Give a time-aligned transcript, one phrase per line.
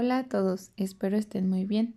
[0.00, 1.96] Hola a todos, espero estén muy bien.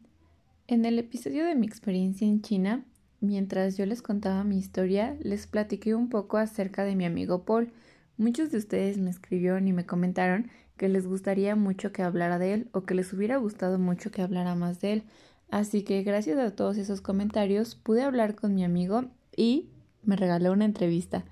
[0.65, 2.83] En el episodio de mi experiencia en China,
[3.19, 7.71] mientras yo les contaba mi historia, les platiqué un poco acerca de mi amigo Paul.
[8.17, 12.55] Muchos de ustedes me escribieron y me comentaron que les gustaría mucho que hablara de
[12.55, 15.03] él o que les hubiera gustado mucho que hablara más de él.
[15.51, 19.69] Así que gracias a todos esos comentarios pude hablar con mi amigo y
[20.01, 21.23] me regaló una entrevista.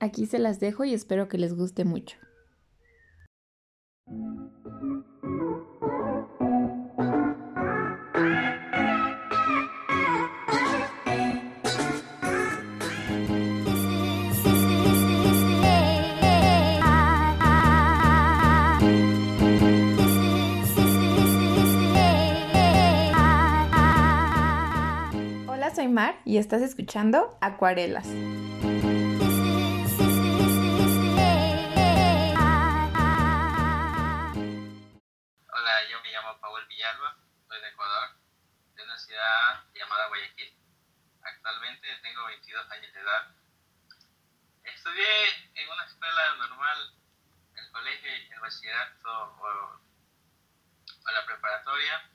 [0.00, 2.18] Aquí se las dejo y espero que les guste mucho.
[25.74, 28.06] Soy Mar y estás escuchando Acuarelas.
[28.06, 28.14] Hola,
[35.88, 38.08] yo me llamo Paul Villalba, soy de Ecuador,
[38.74, 40.58] de una ciudad llamada Guayaquil.
[41.22, 43.28] Actualmente tengo 22 años de edad.
[44.64, 45.06] Estudié
[45.54, 46.94] en una escuela normal,
[47.54, 49.80] el colegio, el bachillerato o,
[51.06, 52.10] o la preparatoria,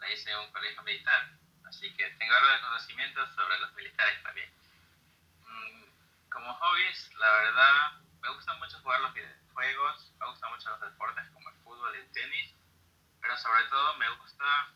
[0.00, 1.39] la hice en un colegio militar
[1.70, 4.50] así que tengo algo de conocimiento sobre los militares también.
[5.46, 5.84] Mm,
[6.28, 11.30] como hobbies, la verdad, me gusta mucho jugar los videojuegos, me gustan mucho los deportes
[11.32, 12.52] como el fútbol y el tenis,
[13.20, 14.68] pero sobre todo me gusta,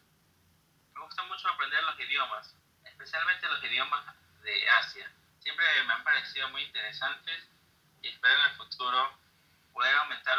[0.95, 4.07] me gusta mucho aprender los idiomas, especialmente los idiomas
[4.43, 5.11] de Asia.
[5.41, 7.49] Siempre me han parecido muy interesantes
[8.03, 9.19] y espero en el futuro
[9.73, 10.39] poder aumentar,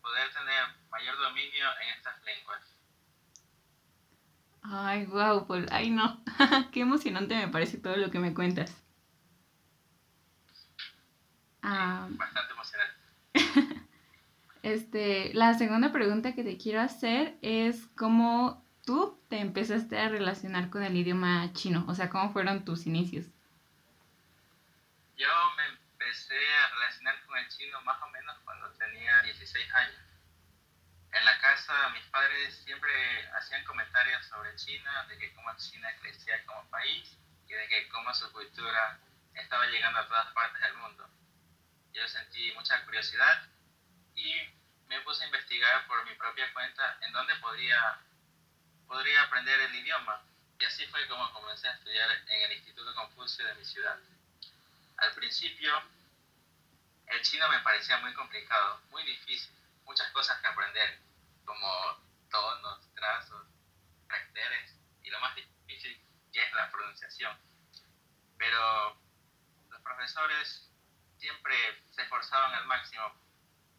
[0.00, 2.62] poder tener mayor dominio en estas lenguas.
[4.62, 5.66] Ay, wow, Paul.
[5.70, 6.22] Ay, no.
[6.72, 8.82] Qué emocionante me parece todo lo que me cuentas.
[11.62, 13.86] Ah, Bastante emocionante.
[14.62, 20.70] este, la segunda pregunta que te quiero hacer es cómo tú te empezaste a relacionar
[20.70, 23.26] con el idioma chino, o sea, cómo fueron tus inicios.
[25.16, 30.01] Yo me empecé a relacionar con el chino más o menos cuando tenía 16 años
[31.12, 36.44] en la casa mis padres siempre hacían comentarios sobre China, de que cómo China crecía
[36.46, 38.98] como país y de que cómo su cultura
[39.34, 41.08] estaba llegando a todas partes del mundo.
[41.92, 43.46] Yo sentí mucha curiosidad
[44.14, 44.34] y
[44.88, 47.98] me puse a investigar por mi propia cuenta en dónde podría,
[48.86, 50.22] podría aprender el idioma.
[50.58, 53.98] Y así fue como comencé a estudiar en el Instituto Confucio de mi ciudad.
[54.98, 55.72] Al principio,
[57.08, 61.00] el chino me parecía muy complicado, muy difícil muchas cosas que aprender,
[61.44, 61.68] como
[62.30, 63.46] tonos, trazos,
[64.06, 66.00] caracteres y lo más difícil
[66.32, 67.36] que es la pronunciación.
[68.38, 68.96] Pero
[69.70, 70.70] los profesores
[71.18, 71.56] siempre
[71.90, 73.14] se esforzaban al máximo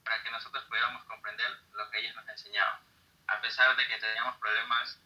[0.04, 2.80] para que nosotros pudiéramos comprender lo que ellos nos enseñaban,
[3.28, 5.00] a pesar de que teníamos problemas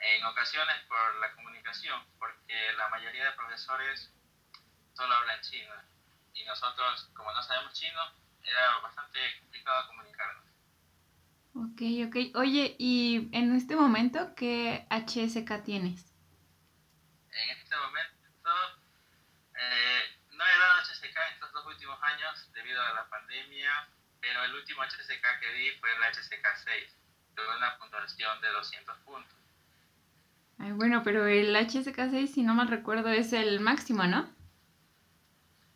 [0.00, 4.10] en ocasiones por la comunicación, porque la mayoría de profesores
[4.94, 5.74] solo hablan chino
[6.34, 8.00] y nosotros, como no sabemos chino,
[8.44, 10.44] era bastante complicado comunicarnos.
[11.54, 12.36] Ok, ok.
[12.36, 16.12] Oye, ¿y en este momento qué HSK tienes?
[17.30, 18.50] En este momento
[19.54, 23.88] eh, no he dado HSK en estos dos últimos años debido a la pandemia,
[24.20, 26.96] pero el último HSK que di fue el HSK 6.
[27.34, 29.34] Tuve una puntuación de 200 puntos.
[30.58, 34.32] Ay, bueno, pero el HSK 6, si no mal recuerdo, es el máximo, ¿no?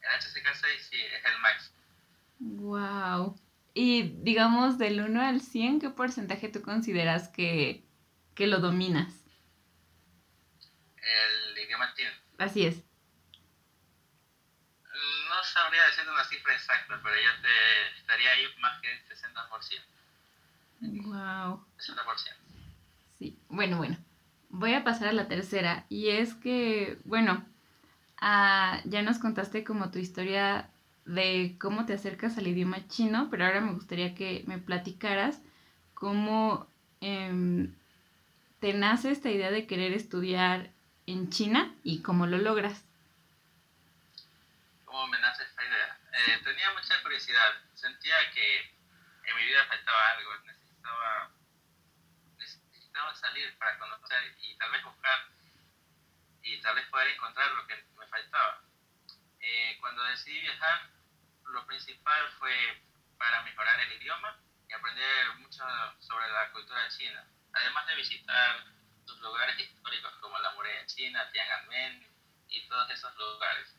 [0.01, 1.79] El HSK 6 sí, es el máximo.
[2.49, 3.39] Wow.
[3.75, 7.85] Y digamos, del 1 al 100, ¿qué porcentaje tú consideras que,
[8.37, 9.15] lo dominas?
[10.97, 12.11] El idioma chino.
[12.39, 12.77] Así es.
[14.87, 19.83] No sabría decir una cifra exacta, pero yo te estaría ahí más que el 60%.
[21.05, 21.67] Wow.
[21.79, 22.35] 60%.
[23.19, 23.99] Sí, bueno, bueno.
[24.49, 25.85] Voy a pasar a la tercera.
[25.89, 27.47] Y es que, bueno,
[28.21, 30.71] ah, ya nos contaste como tu historia
[31.09, 35.41] de cómo te acercas al idioma chino, pero ahora me gustaría que me platicaras
[35.95, 36.69] cómo
[37.01, 37.75] em,
[38.61, 40.71] te nace esta idea de querer estudiar
[41.07, 42.85] en China y cómo lo logras.
[44.85, 45.99] ¿Cómo me nace esta idea?
[46.13, 48.61] Eh, tenía mucha curiosidad, sentía que
[49.25, 51.31] en mi vida faltaba algo, necesitaba,
[52.37, 55.19] necesitaba salir para conocer y tal vez buscar
[56.43, 58.61] y tal vez poder encontrar lo que me faltaba.
[59.41, 60.98] Eh, cuando decidí viajar,
[61.49, 62.55] lo principal fue
[63.19, 65.65] para mejorar el idioma y aprender mucho
[65.99, 68.65] sobre la cultura china, además de visitar
[69.07, 72.07] los lugares históricos como la muralla china, Tiananmen
[72.49, 73.75] y todos esos lugares.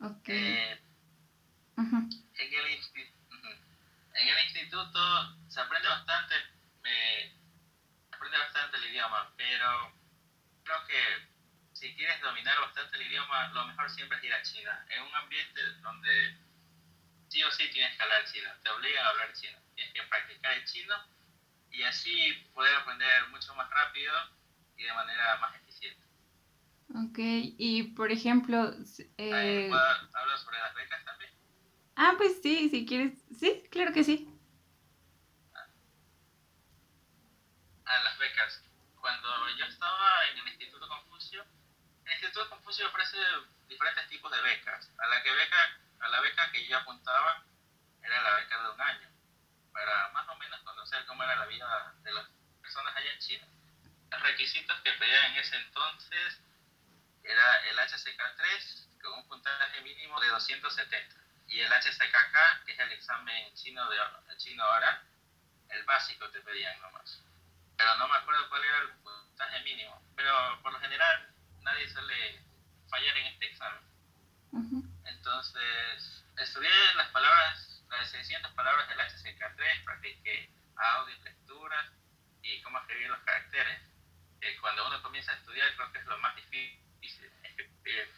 [0.00, 0.36] Okay.
[0.36, 0.82] Eh,
[1.76, 2.10] en,
[4.28, 5.00] el instituto
[5.48, 6.34] se aprende bastante,
[6.84, 7.32] eh,
[8.12, 9.92] aprende bastante el idioma, pero
[10.64, 11.28] creo que
[11.80, 15.14] si quieres dominar bastante el idioma, lo mejor siempre es ir a China, en un
[15.14, 16.36] ambiente donde
[17.28, 20.52] sí o sí tienes que hablar chino, te obligan a hablar chino, tienes que practicar
[20.58, 20.94] el chino
[21.70, 24.12] y así poder aprender mucho más rápido
[24.76, 26.04] y de manera más eficiente.
[26.94, 27.18] Ok,
[27.56, 28.74] y por ejemplo...
[29.16, 29.70] Eh...
[29.72, 31.32] ¿Hablo sobre las becas también?
[31.96, 33.14] Ah, pues sí, si quieres.
[33.38, 34.28] Sí, claro que sí.
[37.86, 38.62] Ah, las becas.
[39.00, 40.44] Cuando yo estaba en el
[42.20, 43.16] Instituto Confucio ofrece
[43.66, 44.90] diferentes tipos de becas.
[44.98, 47.42] A la que beca, a la beca que yo apuntaba
[48.02, 49.08] era la beca de un año,
[49.72, 52.26] para más o menos conocer cómo era la vida de las
[52.60, 53.46] personas allá en China.
[54.10, 56.40] Los requisitos que pedían en ese entonces
[57.24, 61.16] era el HCK3 con un puntaje mínimo de 270
[61.48, 65.02] y el HCKK, que es el examen chino de chino ahora,
[65.70, 67.22] el básico te pedían nomás.
[67.78, 70.02] Pero no me acuerdo cuál era el puntaje mínimo.
[70.14, 71.30] Pero por lo general
[71.62, 72.44] nadie suele
[72.88, 73.90] fallar en este examen.
[75.04, 81.86] Entonces, estudié las palabras, las 600 palabras del HCK3, practiqué audio, lecturas
[82.42, 83.80] y cómo escribir los caracteres.
[84.60, 88.12] cuando uno comienza a estudiar creo que es lo más difícil, escribir.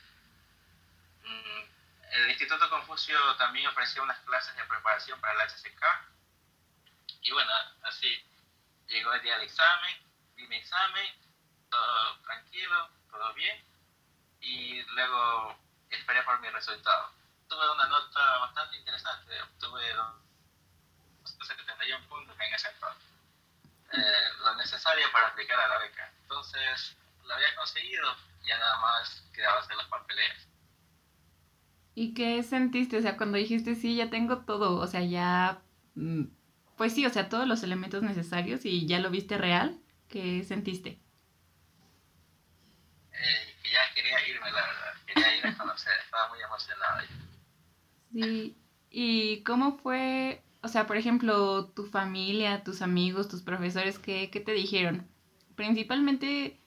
[1.25, 1.63] Mm,
[2.13, 5.83] el Instituto Confucio también ofrecía unas clases de preparación para el HCK.
[7.23, 7.51] Y bueno,
[7.83, 8.25] así
[8.87, 9.97] llegó el día del examen,
[10.37, 11.07] di mi examen,
[11.71, 13.65] todo tranquilo, todo bien.
[14.41, 15.57] Y luego
[15.91, 17.13] esperé por mi resultado.
[17.49, 19.83] Tuve una nota bastante interesante, obtuve
[21.45, 23.09] 71 puntos en ese entonces.
[23.93, 26.13] Eh, lo necesario para aplicar a la beca.
[26.23, 28.05] Entonces, lo había conseguido,
[28.47, 30.49] ya nada más quedaba hacer las papeleas.
[31.95, 32.97] ¿Y qué sentiste?
[32.97, 35.61] O sea, cuando dijiste, sí, ya tengo todo, o sea, ya,
[35.95, 36.25] mm,
[36.77, 39.79] pues sí, o sea, todos los elementos necesarios y ya lo viste real,
[40.09, 40.99] ¿qué sentiste?
[43.13, 45.93] Eh, que ya quería irme, la verdad, quería ir a conocer,
[46.53, 47.01] emocionado.
[48.13, 48.57] Sí,
[48.91, 54.41] ¿y cómo fue, o sea, por ejemplo, tu familia, tus amigos, tus profesores, qué, qué
[54.41, 55.09] te dijeron?
[55.57, 56.61] Principalmente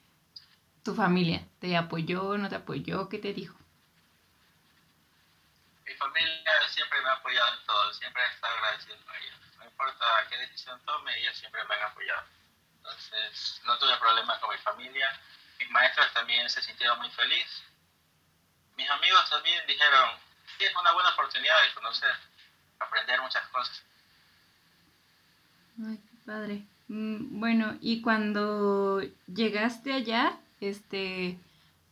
[0.82, 3.08] tu familia, ¿te apoyó, no te apoyó?
[3.08, 3.56] ¿Qué te dijo?
[5.86, 9.38] mi familia siempre me ha apoyado en todo, siempre he estado agradecido a ellos.
[9.58, 12.26] No importa qué decisión tome, ellos siempre me han apoyado.
[12.78, 15.20] Entonces, no tuve problemas con mi familia.
[15.60, 17.62] Mis maestros también se sintieron muy felices.
[18.76, 20.10] Mis amigos también dijeron,
[20.58, 22.10] sí, es una buena oportunidad de conocer,
[22.78, 23.82] aprender muchas cosas.
[25.86, 26.62] Ay, qué padre.
[26.88, 31.38] Mm, bueno, y cuando llegaste allá, este,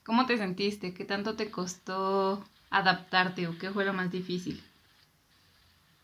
[0.04, 0.94] ¿cómo te sentiste?
[0.94, 4.62] ¿Qué tanto te costó adaptarte o qué fue lo más difícil?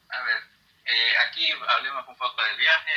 [0.08, 0.36] A ver,
[0.86, 2.92] eh, aquí hablemos un poco del viaje.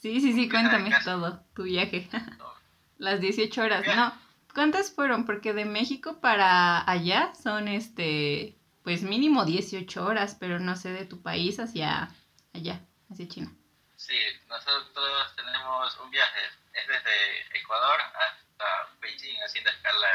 [0.00, 2.08] Sí, sí, sí, cuéntame todo, tu viaje.
[2.98, 4.12] Las 18 horas, ¿no?
[4.54, 5.24] ¿Cuántas fueron?
[5.24, 11.06] Porque de México para allá son, este, pues mínimo 18 horas, pero no sé de
[11.06, 12.10] tu país hacia
[12.52, 13.50] allá, hacia China.
[13.96, 14.18] Sí,
[14.48, 16.40] nosotros tenemos un viaje,
[16.74, 20.08] es desde Ecuador hasta Beijing, haciendo escala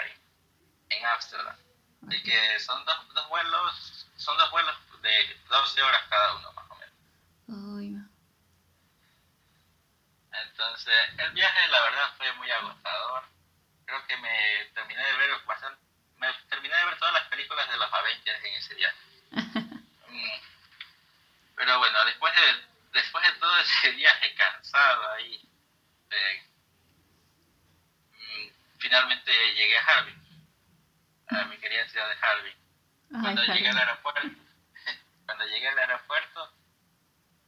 [0.89, 1.56] en Ámsterdam.
[2.07, 6.72] Así que son dos, dos vuelos, son dos vuelos de 12 horas cada uno más
[6.72, 8.10] o menos.
[10.50, 13.24] Entonces, el viaje la verdad fue muy agotador.
[14.07, 15.81] Que me terminé de ver bastante,
[16.17, 18.97] me terminé de ver todas las películas de los Avengers en ese viaje.
[20.09, 20.39] Mm.
[21.57, 25.49] Pero bueno, después de, después de todo ese viaje cansado ahí,
[28.11, 30.27] mm, finalmente llegué a Harbin
[31.29, 32.55] a mi querida ciudad de Harbin.
[33.21, 34.21] Cuando llegué al aeropuerto,
[35.25, 36.53] cuando llegué al aeropuerto,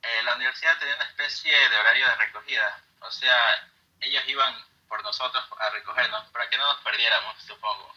[0.02, 2.84] eh, la universidad tenía una especie de horario de recogida.
[3.02, 3.70] O sea,
[4.02, 7.94] ellos iban por nosotros a recogernos para que no nos perdiéramos, supongo.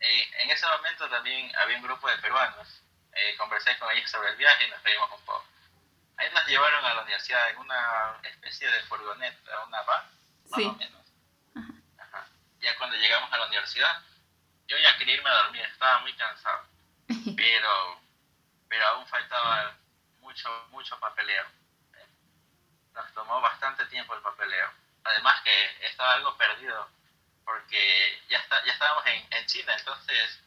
[0.00, 2.82] Eh, en ese momento también había un grupo de peruanos.
[3.12, 5.46] Eh, conversé con ellos sobre el viaje y nos reímos un poco.
[6.16, 10.04] Ahí nos llevaron a la universidad en una especie de furgoneta, una van,
[10.50, 11.04] más o menos.
[12.60, 14.02] Ya cuando llegamos a la universidad,
[14.66, 16.66] yo ya quería irme a dormir, estaba muy cansado,
[17.36, 18.00] pero,
[18.68, 19.76] pero aún faltaba
[20.20, 21.44] mucho, mucho papeleo.
[22.94, 24.83] Nos tomó bastante tiempo el papeleo.
[25.04, 26.88] Además que estaba algo perdido,
[27.44, 30.40] porque ya, está, ya estábamos en, en China, entonces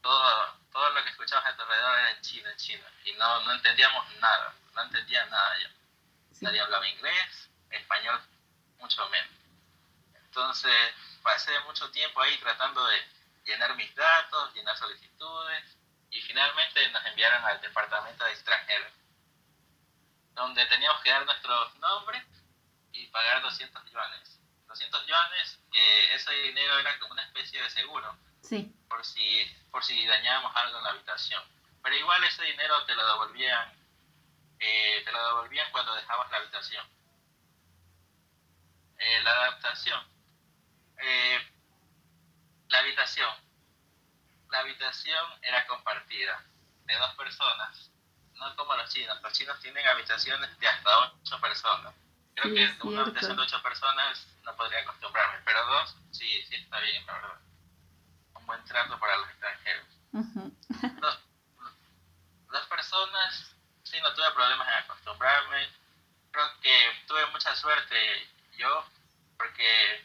[0.00, 3.40] todo, todo lo que escuchábamos a tu alrededor era en chino, en chino, y no,
[3.40, 5.68] no entendíamos nada, no entendía nada yo.
[6.40, 8.20] Nadie hablaba inglés, español,
[8.78, 9.30] mucho menos.
[10.14, 13.04] Entonces pasé mucho tiempo ahí tratando de
[13.44, 15.76] llenar mis datos, llenar solicitudes
[16.10, 18.92] y finalmente nos enviaron al departamento de extranjeros,
[20.34, 22.24] donde teníamos que dar nuestros nombres
[22.98, 24.40] y pagar 200 yuanes.
[24.66, 28.16] 200 yuanes, que ese dinero era como una especie de seguro.
[28.42, 28.74] Sí.
[28.88, 31.42] Por si, por si dañábamos algo en la habitación.
[31.82, 33.72] Pero igual ese dinero te lo devolvían,
[34.58, 36.86] eh, te lo devolvían cuando dejabas la habitación.
[38.98, 40.00] Eh, la adaptación.
[40.98, 41.52] Eh,
[42.68, 43.30] la habitación.
[44.50, 46.44] La habitación era compartida
[46.84, 47.90] de dos personas.
[48.34, 49.20] No como los chinos.
[49.22, 51.94] Los chinos tienen habitaciones de hasta ocho personas.
[52.40, 56.78] Creo que una habitación de ocho personas no podría acostumbrarme, pero dos sí, sí está
[56.80, 57.38] bien, la verdad.
[58.34, 59.86] Un buen trato para los extranjeros.
[61.00, 61.18] dos,
[62.50, 65.68] dos personas, sí, no tuve problemas en acostumbrarme.
[66.30, 68.84] Creo que tuve mucha suerte yo,
[69.36, 70.04] porque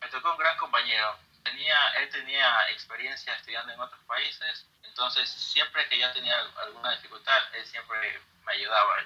[0.00, 1.18] me tocó un gran compañero.
[1.42, 7.42] Tenía, él tenía experiencia estudiando en otros países, entonces siempre que yo tenía alguna dificultad,
[7.54, 8.96] él siempre me ayudaba.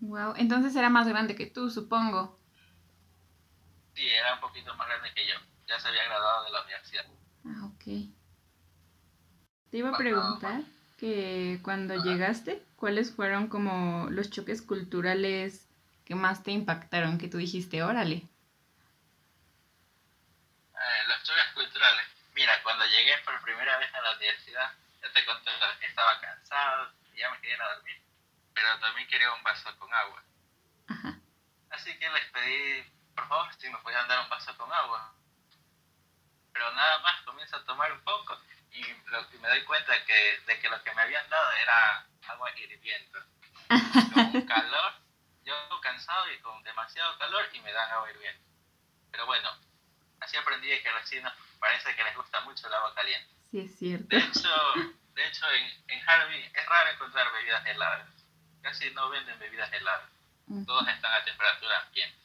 [0.00, 2.38] Wow, entonces era más grande que tú, supongo.
[3.94, 5.34] Sí, era un poquito más grande que yo.
[5.66, 7.04] Ya se había graduado de la universidad.
[7.44, 7.84] Ah, ok.
[9.70, 10.62] Te iba a preguntar
[10.96, 15.68] que cuando llegaste, ¿cuáles fueron como los choques culturales
[16.04, 18.14] que más te impactaron, que tú dijiste, órale?
[20.74, 22.06] Eh, los choques culturales.
[22.34, 25.50] Mira, cuando llegué por primera vez a la universidad, ya te conté
[25.80, 28.00] que estaba cansado, ya me quería dormir,
[28.58, 30.22] pero también quería un vaso con agua.
[31.70, 32.82] Así que les pedí,
[33.14, 35.14] por favor, si me podían dar un vaso con agua.
[36.52, 38.36] Pero nada más comienzo a tomar un poco
[38.72, 42.50] y, lo, me doy cuenta que, de que lo que me habían dado era agua
[42.58, 43.20] hirviendo.
[44.14, 44.92] Con un calor
[45.44, 48.42] yo cansado y con demasiado calor y me dan agua hirviendo.
[49.10, 49.48] Pero bueno,
[50.20, 53.32] así aprendí que a los chinos parece que les gusta mucho el agua caliente.
[53.50, 54.08] Sí, es cierto.
[54.08, 54.50] De hecho,
[55.14, 58.17] de hecho en, en Harvey es raro encontrar bebidas heladas.
[58.62, 60.10] Casi no venden bebidas heladas.
[60.66, 62.18] Todos están a temperatura ambiente.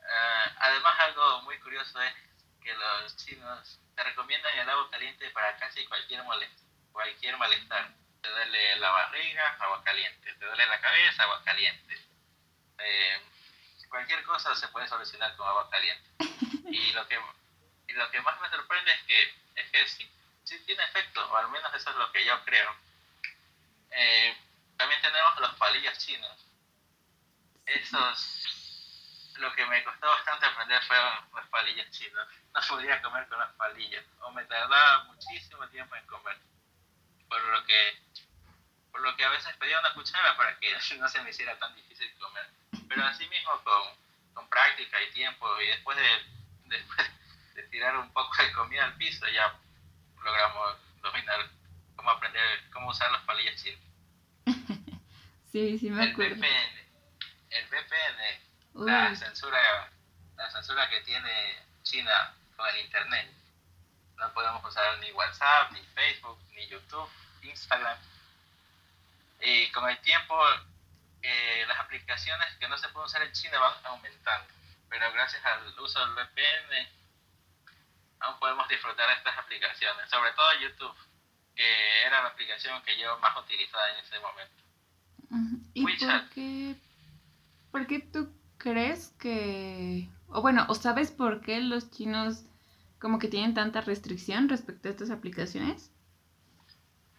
[0.00, 2.14] Uh, además, algo muy curioso es
[2.62, 8.28] que los chinos te recomiendan el agua caliente para casi cualquier molestia, cualquier malestar te
[8.28, 11.98] duele la barriga, agua caliente, te duele la cabeza, agua caliente.
[12.78, 13.20] Eh,
[13.88, 16.08] cualquier cosa se puede solucionar con agua caliente.
[16.70, 17.18] Y lo que,
[17.88, 20.10] y lo que más me sorprende es que, es que sí,
[20.44, 22.76] sí tiene efecto, o al menos eso es lo que yo creo.
[23.90, 24.36] Eh,
[24.78, 26.46] también tenemos los palillos chinos.
[27.66, 32.26] Esos, lo que me costó bastante aprender fueron los palillos chinos.
[32.54, 36.38] No podía comer con los palillos, o me tardaba muchísimo tiempo en comer
[37.28, 38.02] por lo que
[38.90, 41.74] por lo que a veces pedía una cuchara para que no se me hiciera tan
[41.74, 42.48] difícil comer.
[42.88, 43.82] Pero así mismo con,
[44.34, 46.24] con práctica y tiempo y después de,
[46.76, 47.10] después
[47.54, 49.54] de tirar un poco de comida al piso ya
[50.22, 51.48] logramos dominar
[51.96, 53.87] cómo aprender cómo usar los palillos chinos.
[55.52, 56.34] Sí, sí me acuerdo.
[56.34, 56.88] El VPN,
[57.50, 59.90] el VPN la censura,
[60.36, 63.28] la censura que tiene China con el internet
[64.18, 67.08] no podemos usar ni WhatsApp, ni Facebook, ni YouTube,
[67.42, 67.98] Instagram.
[69.40, 70.36] Y con el tiempo,
[71.22, 74.52] eh, las aplicaciones que no se pueden usar en China van aumentando.
[74.88, 76.88] Pero gracias al uso del VPN,
[78.20, 80.10] aún podemos disfrutar de estas aplicaciones.
[80.10, 80.96] Sobre todo YouTube,
[81.54, 84.67] que era la aplicación que yo más utilizaba en ese momento.
[85.74, 86.76] ¿Y por qué,
[87.70, 90.08] por qué tú crees que...
[90.28, 92.44] O bueno, ¿o sabes por qué los chinos
[92.98, 95.90] como que tienen tanta restricción respecto a estas aplicaciones?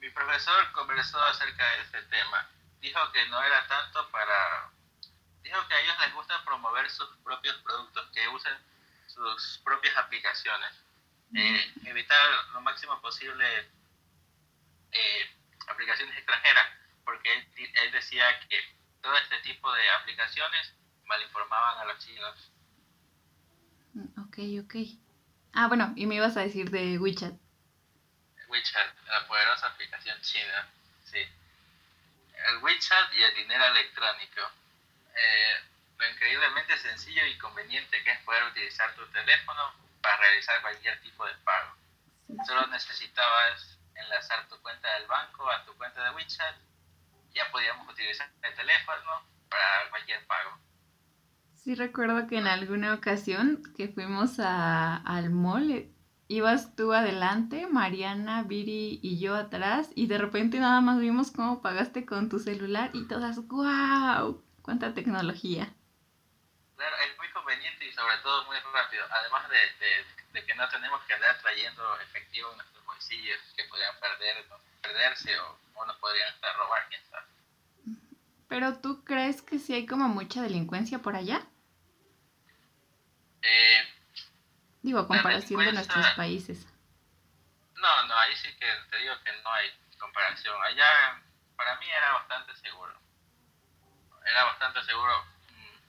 [0.01, 2.49] Mi profesor conversó acerca de este tema.
[2.81, 4.71] Dijo que no era tanto para...
[5.43, 8.53] Dijo que a ellos les gusta promover sus propios productos, que usen
[9.07, 10.71] sus propias aplicaciones.
[11.33, 12.17] Eh, evitar
[12.53, 13.45] lo máximo posible
[14.91, 15.35] eh,
[15.67, 16.65] aplicaciones extranjeras,
[17.09, 18.59] porque él, él decía que
[19.01, 20.73] todo este tipo de aplicaciones
[21.05, 22.51] malinformaban a los chinos.
[23.93, 24.75] Mm, ok, ok.
[25.53, 27.33] Ah, bueno, y me ibas a decir de WeChat.
[28.47, 30.69] WeChat, la poderosa aplicación china,
[31.05, 31.17] sí.
[32.47, 34.41] El WeChat y el dinero electrónico.
[35.15, 35.55] Eh,
[35.97, 41.25] lo increíblemente sencillo y conveniente que es poder utilizar tu teléfono para realizar cualquier tipo
[41.25, 41.75] de pago.
[42.45, 46.68] Solo necesitabas enlazar tu cuenta del banco a tu cuenta de WeChat.
[47.33, 50.57] Ya podíamos utilizar el teléfono para cualquier pago.
[51.55, 55.91] Sí recuerdo que en alguna ocasión que fuimos a, al mall, eh,
[56.29, 61.61] ibas tú adelante, Mariana, Viri y yo atrás, y de repente nada más vimos cómo
[61.61, 64.43] pagaste con tu celular y todas, ¡guau!
[64.61, 65.73] ¡Cuánta tecnología!
[66.77, 71.13] Claro, es muy conveniente y sobre todo muy rápido, además de, que no tenemos que
[71.13, 74.45] andar trayendo efectivo en nuestros bolsillos que podrían perder,
[74.81, 75.57] perderse o,
[75.87, 77.25] o podrían hasta robar, quién sabe.
[78.47, 81.45] Pero tú crees que sí hay como mucha delincuencia por allá?
[83.41, 83.83] Eh,
[84.81, 86.67] digo, comparación de nuestros países.
[87.75, 90.61] No, no, ahí sí que te digo que no hay comparación.
[90.63, 91.21] Allá
[91.55, 92.93] para mí era bastante seguro.
[94.25, 95.23] Era bastante seguro.
[95.49, 95.79] Mm,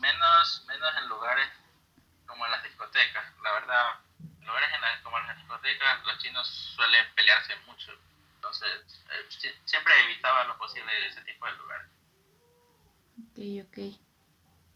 [0.00, 1.48] menos, menos en lugares
[2.26, 3.24] como en las discotecas.
[3.42, 4.00] La verdad,
[4.52, 7.92] lugares en como en las discotecas los chinos suelen pelearse mucho.
[8.34, 11.86] Entonces, eh, siempre evitaba lo posible ese tipo de lugares.
[13.18, 13.98] Ok, ok.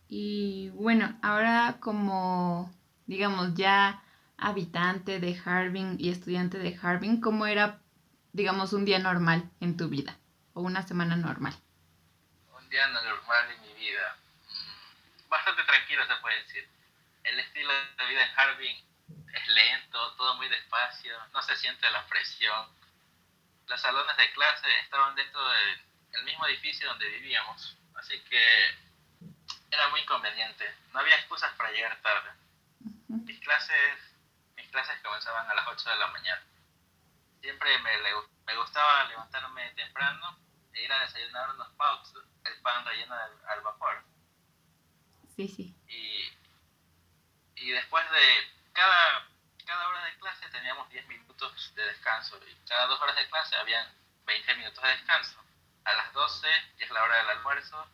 [0.09, 2.73] Y bueno, ahora como,
[3.06, 4.02] digamos, ya
[4.38, 7.80] habitante de Harbin y estudiante de Harbin, ¿cómo era,
[8.33, 10.16] digamos, un día normal en tu vida?
[10.54, 11.54] ¿O una semana normal?
[12.56, 14.16] Un día normal en mi vida.
[14.49, 16.66] Mm, bastante tranquilo, se puede decir.
[17.25, 22.06] El estilo de vida en Harbin es lento, todo muy despacio, no se siente la
[22.06, 22.68] presión.
[23.66, 28.75] Los salones de clase estaban dentro del mismo edificio donde vivíamos, así que
[29.70, 30.75] era muy conveniente.
[30.92, 32.30] No había excusas para llegar tarde.
[33.08, 33.98] Mis clases,
[34.56, 36.42] mis clases comenzaban a las 8 de la mañana.
[37.40, 37.90] Siempre me,
[38.46, 40.38] me gustaba levantarme temprano
[40.72, 43.14] e ir a desayunar unos pauts, el pan relleno
[43.48, 44.04] al vapor.
[45.34, 45.75] Sí, sí.
[45.88, 46.32] Y,
[47.56, 49.26] y después de cada,
[49.64, 53.56] cada hora de clase teníamos 10 minutos de descanso y cada dos horas de clase
[53.56, 53.88] habían
[54.26, 55.40] 20 minutos de descanso.
[55.85, 57.87] A las 12, que es la hora del almuerzo,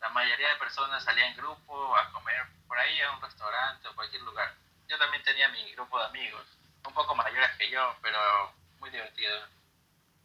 [0.00, 3.94] la mayoría de personas salían en grupo a comer por ahí a un restaurante o
[3.94, 4.54] cualquier lugar.
[4.88, 6.44] Yo también tenía mi grupo de amigos,
[6.86, 9.46] un poco mayores que yo, pero muy divertido.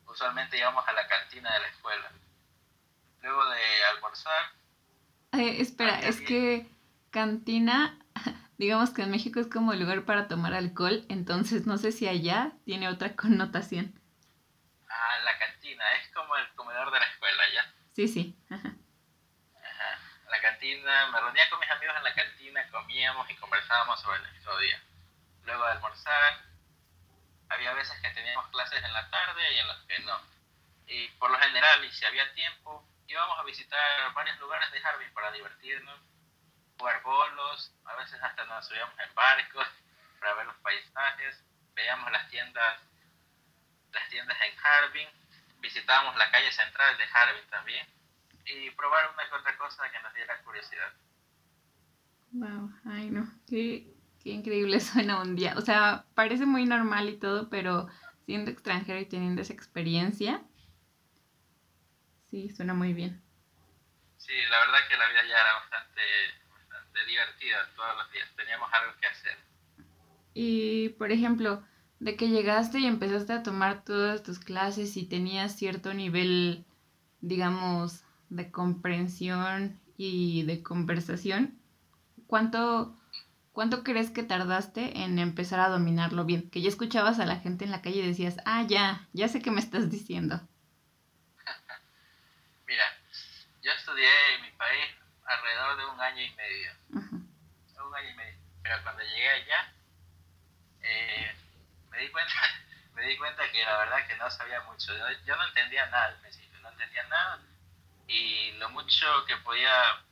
[0.08, 2.12] Usualmente íbamos a la cantina de la escuela.
[3.22, 4.52] Luego de almorzar...
[5.34, 6.68] Eh, espera, es que
[7.12, 8.00] cantina,
[8.60, 12.08] digamos que en México es como el lugar para tomar alcohol, entonces no sé si
[12.08, 14.00] allá tiene otra connotación.
[14.88, 17.74] Ah, la cantina, es como el comedor de la escuela, ¿ya?
[17.94, 18.36] Sí, sí
[20.30, 24.58] la cantina, me reunía con mis amigos en la cantina, comíamos y conversábamos sobre nuestro
[24.60, 24.82] día.
[25.44, 26.46] Luego de almorzar,
[27.50, 30.22] había veces que teníamos clases en la tarde y en las que no.
[30.88, 35.14] Y por lo general, y si había tiempo, íbamos a visitar varios lugares de Harbin
[35.14, 36.00] para divertirnos,
[36.80, 39.68] jugar bolos, a veces hasta nos subíamos en barcos
[40.20, 41.44] para ver los paisajes,
[41.76, 42.80] veíamos las tiendas,
[43.92, 45.08] las tiendas en Harbin,
[45.60, 47.88] visitábamos la calle central de Harbin también
[48.46, 50.94] y probar una que otra cosa que nos diera curiosidad.
[52.32, 55.56] Wow, ay no, qué, qué increíble suena un día.
[55.58, 57.88] O sea, parece muy normal y todo, pero
[58.26, 60.42] siendo extranjero y teniendo esa experiencia,
[62.30, 63.22] sí, suena muy bien.
[64.18, 66.39] Sí, la verdad que la vida ya era bastante, bastante
[67.10, 69.38] divertida todos los días, teníamos algo que hacer.
[70.34, 71.64] Y, por ejemplo,
[72.00, 76.66] de que llegaste y empezaste a tomar todas tus clases y tenías cierto nivel,
[77.22, 81.60] digamos, de comprensión y de conversación,
[82.28, 82.96] ¿cuánto,
[83.52, 86.50] ¿cuánto crees que tardaste en empezar a dominarlo bien?
[86.50, 89.42] Que ya escuchabas a la gente en la calle y decías, ah, ya, ya sé
[89.42, 90.40] qué me estás diciendo.
[92.68, 92.86] Mira,
[93.62, 94.99] yo estudié en mi país
[95.30, 96.72] alrededor de un año y medio.
[96.90, 98.38] Un año y medio.
[98.62, 99.74] Pero cuando llegué allá,
[100.82, 101.36] eh,
[101.90, 102.34] me di cuenta
[102.94, 104.96] me di cuenta que la verdad que no sabía mucho.
[104.96, 107.40] Yo, yo no entendía nada al principio, no entendía nada
[108.10, 110.04] y lo mucho que podía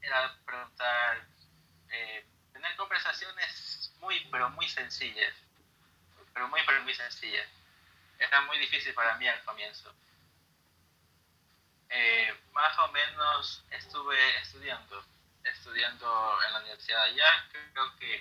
[0.00, 1.22] era preguntar,
[1.90, 5.34] eh, tener conversaciones muy, pero muy sencillas,
[6.32, 7.46] pero muy, pero muy sencillas.
[8.18, 9.94] Era muy difícil para mí al comienzo.
[11.90, 15.04] Eh, más o menos estuve estudiando,
[15.44, 18.20] estudiando en la universidad allá, creo que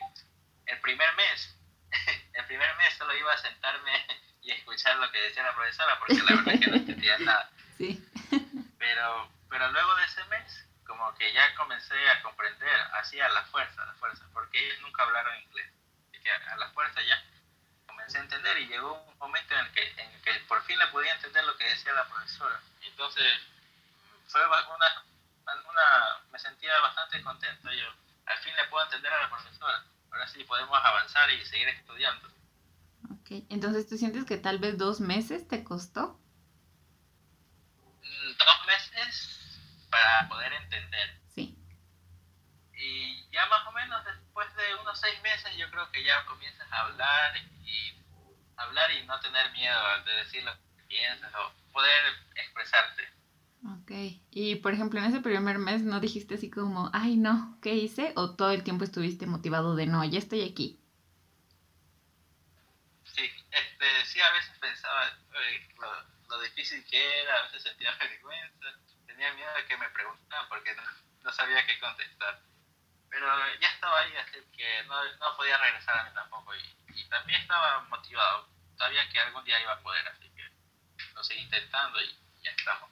[0.65, 1.55] el primer mes,
[2.33, 4.07] el primer mes solo iba a sentarme
[4.41, 7.51] y escuchar lo que decía la profesora, porque la verdad es que no entendía nada.
[7.77, 8.07] Sí.
[8.79, 13.43] Pero, pero luego de ese mes, como que ya comencé a comprender, así a la
[13.45, 15.71] fuerza, a la fuerza, porque ellos nunca hablaron inglés.
[16.13, 17.23] Y que a, la fuerza ya
[17.85, 20.87] comencé a entender y llegó un momento en el, que, en que por fin le
[20.87, 22.59] podía entender lo que decía la profesora.
[22.81, 23.25] Entonces
[24.31, 25.05] fue una,
[25.69, 27.87] una, me sentía bastante contento yo.
[28.25, 29.83] Al fin le puedo entender a la profesora.
[30.11, 32.27] Ahora sí podemos avanzar y seguir estudiando.
[33.11, 36.21] Ok, entonces tú sientes que tal vez dos meses te costó
[38.37, 41.19] dos meses para poder entender.
[41.33, 41.57] Sí.
[42.73, 46.71] Y ya más o menos después de unos seis meses yo creo que ya comienzas
[46.71, 47.99] a hablar y
[48.57, 53.20] hablar y no tener miedo de decir lo que piensas o poder expresarte.
[53.63, 53.91] Ok,
[54.31, 58.11] y por ejemplo en ese primer mes no dijiste así como, ay no, ¿qué hice?
[58.15, 60.79] ¿O todo el tiempo estuviste motivado de no, ya estoy aquí?
[63.03, 63.21] Sí,
[63.51, 65.67] este, sí a veces pensaba, eh,
[66.27, 68.65] lo difícil que era, a veces sentía vergüenza,
[69.05, 70.75] tenía miedo de que me preguntaran porque
[71.23, 72.41] no, sabía qué contestar.
[73.09, 73.27] pero
[73.59, 76.55] ya estaba ahí, así que no, no podía regresar a mí tampoco.
[76.55, 80.49] Y, y, también estaba motivado, sabía que algún día iba a poder, así que
[81.13, 82.89] lo seguí intentando y ya estamos.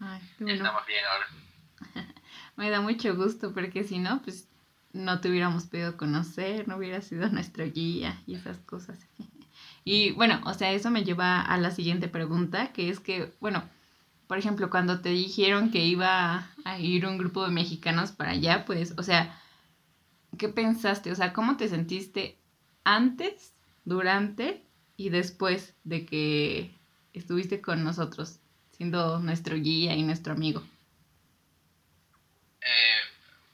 [0.00, 1.26] Ay, estamos bien ahora.
[2.56, 4.48] Me da mucho gusto porque si no, pues
[4.92, 8.98] no te hubiéramos podido conocer, no hubiera sido nuestro guía y esas cosas.
[9.82, 13.62] Y bueno, o sea, eso me lleva a la siguiente pregunta, que es que, bueno,
[14.26, 18.66] por ejemplo, cuando te dijeron que iba a ir un grupo de mexicanos para allá,
[18.66, 19.40] pues, o sea,
[20.36, 21.10] ¿qué pensaste?
[21.10, 22.38] O sea, ¿cómo te sentiste
[22.84, 24.62] antes, durante
[24.98, 26.78] y después de que
[27.14, 28.39] estuviste con nosotros,
[28.80, 30.62] siendo nuestro guía y nuestro amigo?
[32.62, 33.00] Eh,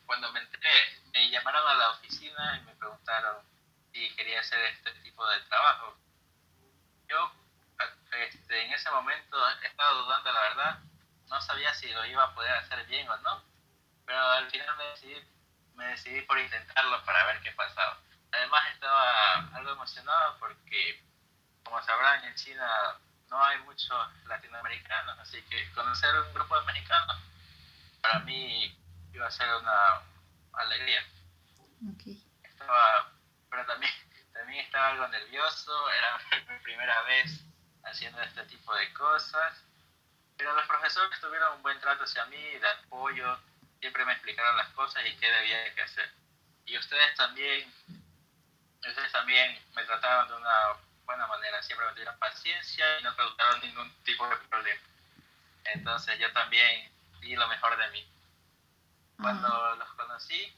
[0.07, 0.71] cuando me entré,
[1.13, 3.39] me llamaron a la oficina y me preguntaron
[3.93, 5.97] si quería hacer este tipo de trabajo.
[7.09, 7.33] Yo
[8.13, 10.79] este, en ese momento estaba dudando, la verdad,
[11.29, 13.43] no sabía si lo iba a poder hacer bien o no,
[14.05, 15.17] pero al final me decidí,
[15.75, 17.99] me decidí por intentarlo para ver qué pasaba.
[18.31, 21.03] Además estaba algo emocionado porque,
[21.65, 22.71] como sabrán, en China
[23.31, 27.17] no hay muchos latinoamericanos, así que conocer un grupo de mexicanos
[28.07, 28.77] para mí
[29.13, 30.03] iba a ser una
[30.53, 31.05] alegría.
[31.95, 32.23] Okay.
[32.45, 33.13] Estaba,
[33.51, 33.93] pero también,
[34.33, 36.21] también estaba algo nervioso, era
[36.53, 37.41] mi primera vez
[37.85, 39.63] haciendo este tipo de cosas,
[40.37, 43.39] pero los profesores tuvieron un buen trato hacia mí, de apoyo,
[43.81, 46.13] siempre me explicaron las cosas y qué debía que hacer.
[46.67, 47.73] Y ustedes también,
[48.87, 53.61] ustedes también me trataron de una buena manera, siempre me tuvieron paciencia y no causaron
[53.63, 54.81] ningún tipo de problema.
[55.65, 58.07] Entonces yo también di lo mejor de mí.
[59.17, 59.77] Cuando uh -huh.
[59.79, 60.55] los conocí,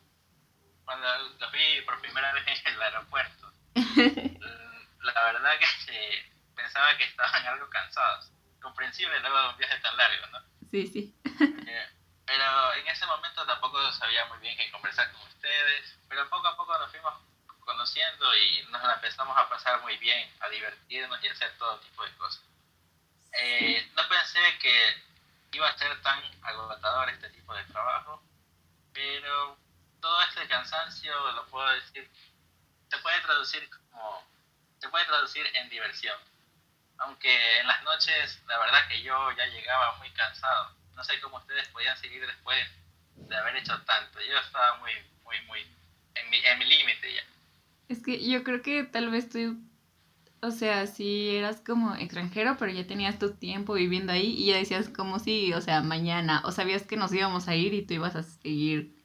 [0.85, 1.07] cuando
[1.39, 7.69] los vi por primera vez en el aeropuerto, la verdad que pensaba que estaban algo
[7.71, 8.31] cansados.
[8.61, 10.41] Comprensible luego de un viaje tan largo, ¿no?
[10.71, 11.15] Sí, sí.
[11.25, 11.89] Eh,
[12.27, 16.57] pero en ese momento tampoco sabía muy bien qué conversar con ustedes, pero poco a
[16.57, 17.15] poco nos fuimos
[17.79, 21.79] conociendo y nos la empezamos a pasar muy bien, a divertirnos y a hacer todo
[21.79, 22.43] tipo de cosas.
[23.35, 25.05] Eh, no pensé que
[25.53, 28.21] iba a ser tan agotador este tipo de trabajo,
[28.93, 29.57] pero
[30.01, 32.11] todo este cansancio, lo puedo decir,
[32.91, 34.27] se puede traducir como,
[34.81, 36.19] se puede traducir en diversión.
[36.99, 40.75] Aunque en las noches, la verdad que yo ya llegaba muy cansado.
[40.97, 42.69] No sé cómo ustedes podían seguir después
[43.15, 44.21] de haber hecho tanto.
[44.21, 45.61] Yo estaba muy, muy, muy
[46.17, 47.23] en mi, en mi límite ya.
[47.89, 49.59] Es que yo creo que tal vez tú,
[50.43, 54.57] o sea, si eras como extranjero, pero ya tenías tu tiempo viviendo ahí y ya
[54.57, 57.95] decías como si, o sea, mañana, o sabías que nos íbamos a ir y tú
[57.95, 58.99] ibas a seguir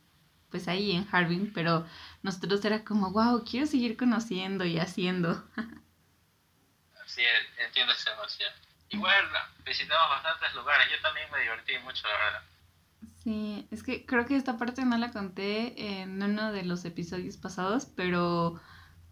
[0.50, 1.88] pues ahí en Harbin, pero
[2.22, 5.44] nosotros era como, wow, quiero seguir conociendo y haciendo.
[7.08, 7.22] sí,
[7.66, 8.52] entiendo esa emoción.
[8.90, 9.26] Igual
[9.66, 12.44] visitamos bastantes lugares, yo también me divertí mucho, la verdad.
[13.24, 17.38] Sí, es que creo que esta parte no la conté en uno de los episodios
[17.38, 18.62] pasados, pero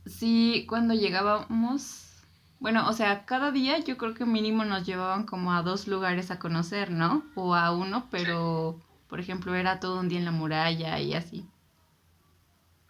[0.06, 2.12] sí, cuando llegábamos,
[2.60, 6.32] bueno, o sea, cada día yo creo que mínimo nos llevaban como a dos lugares
[6.32, 7.24] a conocer, ¿no?
[7.36, 8.86] O a uno, pero, sí.
[9.08, 11.48] por ejemplo, era todo un día en la muralla y así.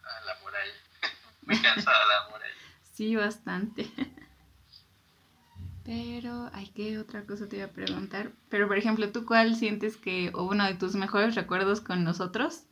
[0.04, 0.72] Ah, la muralla.
[1.46, 2.54] Muy cansada la muralla.
[2.92, 3.90] sí, bastante.
[5.84, 8.32] Pero, ay, ¿qué otra cosa te iba a preguntar?
[8.48, 12.64] Pero, por ejemplo, ¿tú cuál sientes que, o uno de tus mejores recuerdos con nosotros,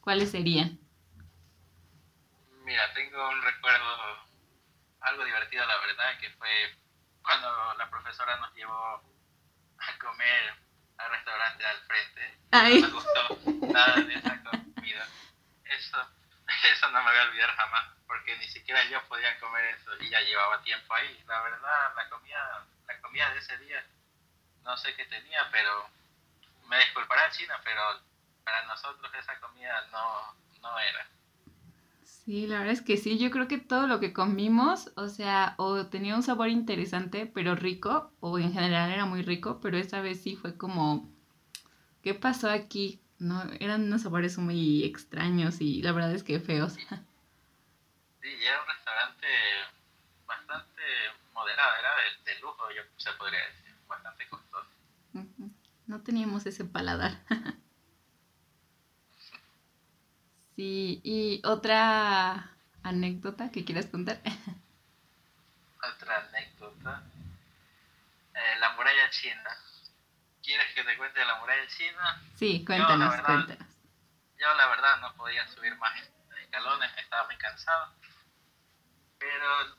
[0.00, 0.78] cuáles serían?
[2.68, 4.28] Mira, tengo un recuerdo
[5.00, 6.50] algo divertido, la verdad, que fue
[7.22, 9.02] cuando la profesora nos llevó
[9.78, 10.54] a comer
[10.98, 12.38] al restaurante al frente.
[12.52, 12.82] Ay.
[12.82, 13.38] No me gustó
[13.72, 15.08] nada de esa comida.
[15.64, 16.10] Eso,
[16.74, 20.10] eso no me voy a olvidar jamás porque ni siquiera yo podía comer eso y
[20.10, 21.24] ya llevaba tiempo ahí.
[21.26, 23.82] La verdad, la comida, la comida de ese día,
[24.64, 25.88] no sé qué tenía, pero
[26.66, 28.02] me disculpará China, pero
[28.44, 31.08] para nosotros esa comida no, no era.
[32.28, 35.54] Sí, la verdad es que sí, yo creo que todo lo que comimos, o sea,
[35.56, 40.02] o tenía un sabor interesante, pero rico, o en general era muy rico, pero esta
[40.02, 41.10] vez sí fue como,
[42.02, 43.00] ¿qué pasó aquí?
[43.18, 46.76] No, eran unos sabores muy extraños y la verdad es que feos.
[48.20, 48.28] Sí.
[48.44, 49.26] Era un restaurante
[50.26, 50.82] bastante
[51.32, 54.68] moderado, era de, de, lujo, yo se podría decir, bastante costoso.
[55.86, 57.24] No teníamos ese paladar.
[60.58, 62.50] sí, y otra
[62.82, 64.18] anécdota que quieras contar.
[65.94, 67.02] otra anécdota.
[68.34, 69.56] Eh, la muralla china.
[70.42, 72.22] ¿Quieres que te cuente de la muralla china?
[72.34, 73.74] Sí, cuéntanos, yo, verdad, cuéntanos.
[74.40, 75.92] Yo la verdad no podía subir más
[76.42, 77.92] escalones, estaba muy cansado
[79.18, 79.76] pero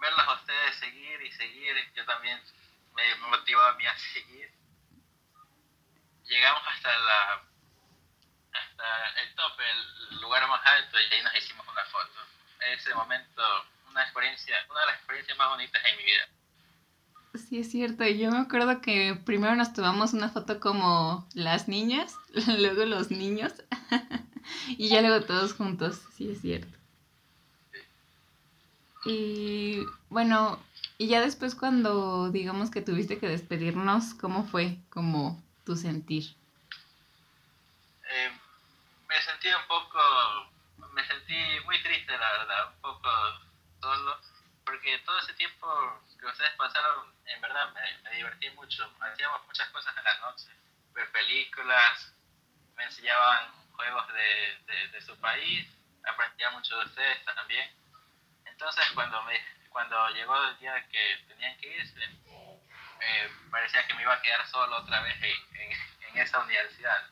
[0.00, 2.40] verlos a ustedes seguir y seguir, yo también
[2.94, 4.50] me motivó a mí a seguir.
[6.24, 7.42] Llegamos hasta la
[8.82, 9.52] hasta el top,
[10.10, 12.20] el lugar más alto y ahí nos hicimos una foto.
[12.74, 13.42] Ese momento,
[13.90, 16.28] una experiencia, una de las experiencias más bonitas en mi vida.
[17.34, 18.04] Sí, es cierto.
[18.04, 22.16] Yo me acuerdo que primero nos tomamos una foto como las niñas,
[22.58, 23.52] luego los niños
[24.68, 26.00] y ya luego todos juntos.
[26.16, 26.78] Sí, es cierto.
[29.04, 30.62] Y bueno,
[30.98, 36.36] y ya después cuando digamos que tuviste que despedirnos, ¿cómo fue como tu sentir?
[38.08, 38.30] Eh,
[39.12, 39.98] me sentí un poco,
[40.94, 41.34] me sentí
[41.66, 41.78] muy
[42.12, 43.10] triste la verdad, un poco
[43.80, 44.20] solo,
[44.64, 49.96] porque todo ese tiempo que ustedes pasaron, en verdad me, divertí mucho, hacíamos muchas cosas
[49.96, 50.48] en la noche,
[50.94, 52.12] ver películas,
[52.76, 55.66] me enseñaban juegos de, de su país,
[56.04, 57.70] aprendía mucho de ustedes también.
[58.44, 64.02] Entonces cuando me cuando llegó el día que tenían que irse, eh, parecía que me
[64.02, 67.08] iba a quedar solo otra vez en, esa universidad.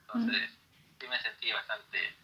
[0.00, 0.50] Entonces,
[0.98, 2.16] sí me sentí bastante.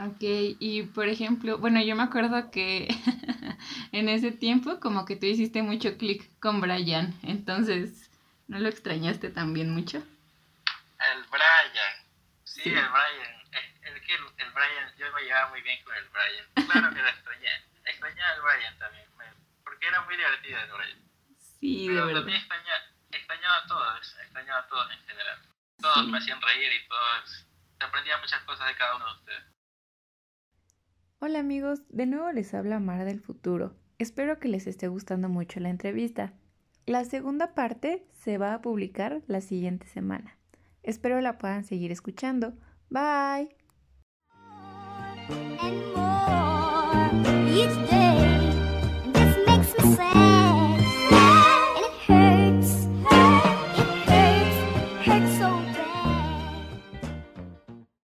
[0.00, 2.88] Ok, y por ejemplo, bueno, yo me acuerdo que
[3.92, 8.10] en ese tiempo como que tú hiciste mucho clic con Brian, entonces,
[8.48, 9.98] ¿no lo extrañaste también mucho?
[9.98, 12.06] El Brian,
[12.44, 14.02] sí, el Brian, el, el,
[14.38, 18.32] el Brian, yo me llevaba muy bien con el Brian, claro que lo extrañé extrañaba
[18.32, 19.04] al Brian también,
[19.64, 20.98] porque era muy divertido el Brian.
[21.38, 22.20] Sí, de verdad.
[22.20, 22.42] También
[23.10, 25.38] extrañaba, a todos, extrañaba a todos en general.
[25.80, 27.46] Todos me hacían reír y todos,
[27.78, 29.44] se aprendía muchas cosas de cada uno de ustedes.
[31.22, 33.74] Hola amigos, de nuevo les habla Mara del futuro.
[33.98, 36.32] Espero que les esté gustando mucho la entrevista.
[36.86, 40.38] La segunda parte se va a publicar la siguiente semana.
[40.82, 42.54] Espero la puedan seguir escuchando.
[42.88, 43.54] Bye.